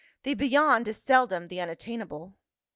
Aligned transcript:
The 0.23 0.33
beyond 0.33 0.87
is 0.87 0.97
seldom 0.99 1.47
the 1.47 1.57
unat 1.57 1.77
tainable." 1.77 2.33